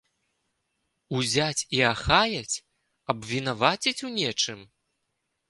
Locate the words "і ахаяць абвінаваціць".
1.79-3.97